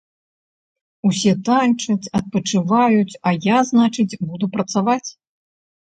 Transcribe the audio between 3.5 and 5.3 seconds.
я, значыць, буду працаваць?